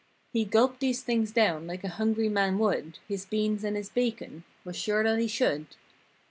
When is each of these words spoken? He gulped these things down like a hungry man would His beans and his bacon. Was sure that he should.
He 0.33 0.45
gulped 0.45 0.79
these 0.79 1.03
things 1.03 1.29
down 1.31 1.67
like 1.67 1.83
a 1.83 1.87
hungry 1.87 2.27
man 2.27 2.57
would 2.57 2.97
His 3.07 3.23
beans 3.27 3.63
and 3.63 3.77
his 3.77 3.89
bacon. 3.89 4.43
Was 4.65 4.75
sure 4.75 5.03
that 5.03 5.19
he 5.19 5.27
should. 5.27 5.67